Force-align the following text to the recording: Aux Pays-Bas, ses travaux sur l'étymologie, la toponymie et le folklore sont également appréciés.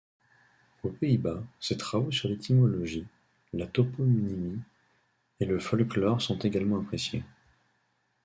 Aux 0.81 0.89
Pays-Bas, 0.89 1.43
ses 1.59 1.77
travaux 1.77 2.09
sur 2.09 2.27
l'étymologie, 2.27 3.05
la 3.53 3.67
toponymie 3.67 4.57
et 5.39 5.45
le 5.45 5.59
folklore 5.59 6.23
sont 6.23 6.39
également 6.39 6.79
appréciés. 6.81 7.21